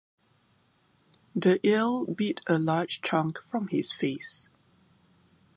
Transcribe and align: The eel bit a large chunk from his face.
The 1.35 1.59
eel 1.63 2.07
bit 2.07 2.41
a 2.47 2.57
large 2.57 3.03
chunk 3.03 3.37
from 3.43 3.67
his 3.67 3.91
face. 3.91 4.49